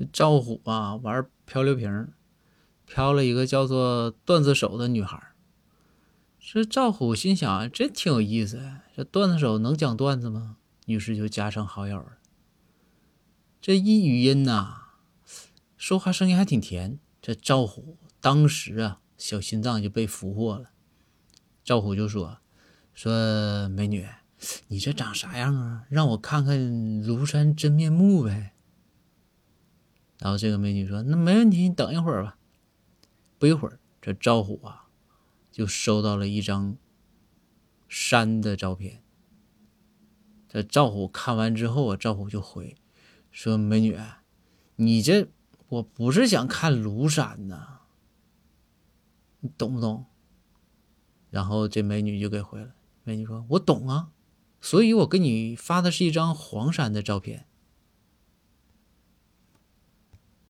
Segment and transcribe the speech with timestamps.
[0.00, 2.08] 这赵虎啊，玩漂流瓶，
[2.86, 5.22] 漂了一个叫做段子手的女孩。
[6.38, 8.76] 这赵虎心想，这挺有意思。
[8.96, 10.56] 这段子手能讲段子吗？
[10.86, 12.16] 于是就加上好友了。
[13.60, 14.84] 这一语音呐，
[15.76, 16.98] 说话声音还挺甜。
[17.20, 20.70] 这赵虎当时啊，小心脏就被俘获了。
[21.62, 22.38] 赵虎就说
[22.94, 24.08] ：“说美女，
[24.68, 25.84] 你这长啥样啊？
[25.90, 28.54] 让我看看庐山真面目呗。”
[30.20, 32.36] 然后这个美女说：“那没问题，你等一会儿吧。”
[33.40, 34.88] 不一会儿，这赵虎啊，
[35.50, 36.76] 就收到了一张
[37.88, 39.02] 山的照片。
[40.46, 42.76] 这赵虎看完之后啊，赵虎就回
[43.30, 43.98] 说：“美女，
[44.76, 45.28] 你这
[45.68, 47.80] 我不是想看庐山呐，
[49.40, 50.04] 你懂不懂？”
[51.30, 52.74] 然后这美女就给回了。
[53.04, 54.10] 美女说：“我懂啊，
[54.60, 57.46] 所以我给你发的是一张黄山的照片。”